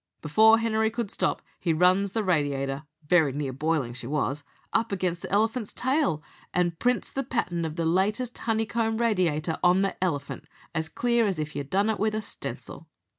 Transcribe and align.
Before 0.23 0.57
Henery 0.57 0.89
could 0.89 1.11
stop, 1.11 1.43
he 1.59 1.73
runs 1.73 2.13
the 2.13 2.23
radiator 2.23 2.85
very 3.07 3.31
near 3.33 3.53
boiling 3.53 3.93
she 3.93 4.07
was 4.07 4.43
up 4.73 4.91
against 4.91 5.21
the 5.21 5.31
elephant's 5.31 5.73
tail, 5.73 6.23
and 6.55 6.79
prints 6.79 7.11
the 7.11 7.23
pattern 7.23 7.65
of 7.65 7.75
the 7.75 7.85
latest 7.85 8.35
honeycomb 8.35 8.97
radiator 8.97 9.59
on 9.63 9.83
the 9.83 10.03
elephant 10.03 10.45
as 10.73 10.89
clear 10.89 11.27
as 11.27 11.37
if 11.37 11.55
you 11.55 11.63
done 11.63 11.87
it 11.87 11.99
with 11.99 12.15
a 12.15 12.21
stencil. 12.23 12.87